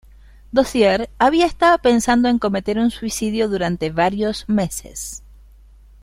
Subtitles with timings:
[0.51, 5.21] Dozier había estado pensando en cometer un suicidio durante varios meses.